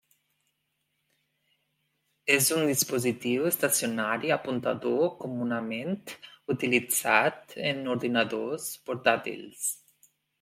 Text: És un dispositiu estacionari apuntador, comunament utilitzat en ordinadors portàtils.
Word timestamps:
És 2.35 2.47
un 2.55 2.63
dispositiu 2.69 3.45
estacionari 3.49 4.33
apuntador, 4.37 5.03
comunament 5.25 6.15
utilitzat 6.55 7.55
en 7.73 7.83
ordinadors 7.97 8.67
portàtils. 8.89 9.69